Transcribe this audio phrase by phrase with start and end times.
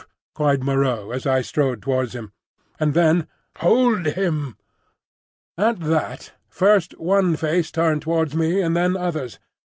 [0.33, 2.25] cried Moreau as I strode towards this,
[2.79, 3.27] and then,
[3.59, 4.57] "Hold him!"
[5.59, 9.37] At that, first one face turned towards me and then others.